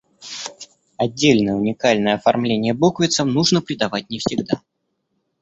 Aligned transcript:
Отдельное 0.97 1.53
уникальное 1.53 2.15
оформление 2.15 2.73
буквицам 2.73 3.29
нужно 3.29 3.61
придавать 3.61 4.09
не 4.09 4.17
всегда. 4.17 4.59